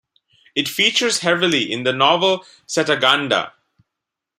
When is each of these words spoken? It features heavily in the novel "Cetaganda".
It 0.55 0.67
features 0.67 1.19
heavily 1.19 1.71
in 1.71 1.83
the 1.83 1.93
novel 1.93 2.43
"Cetaganda". 2.67 3.51